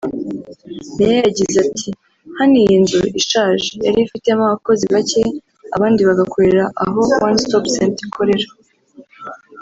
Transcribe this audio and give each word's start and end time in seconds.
Meya 0.95 1.17
yagize 1.25 1.57
ati 1.67 1.89
“Hano 2.37 2.55
iyi 2.63 2.75
nzu 2.83 2.99
(ishaje) 3.19 3.69
yari 3.85 3.99
ifitemo 4.05 4.41
abakozi 4.45 4.85
bake 4.93 5.21
abandi 5.75 6.01
bagakorera 6.09 6.63
aho 6.83 6.99
One 7.25 7.37
stop 7.43 7.65
center 7.75 8.03
ikorera 8.07 8.47